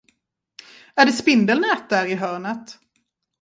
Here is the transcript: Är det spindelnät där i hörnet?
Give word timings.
Är 0.95 1.05
det 1.05 1.11
spindelnät 1.11 1.89
där 1.89 2.05
i 2.05 2.15
hörnet? 2.15 2.79